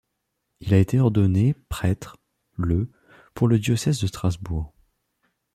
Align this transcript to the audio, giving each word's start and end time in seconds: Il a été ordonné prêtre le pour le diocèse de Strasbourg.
Il 0.61 0.73
a 0.73 0.79
été 0.79 0.99
ordonné 0.99 1.53
prêtre 1.69 2.17
le 2.57 2.89
pour 3.35 3.47
le 3.47 3.59
diocèse 3.59 3.99
de 4.01 4.07
Strasbourg. 4.07 4.73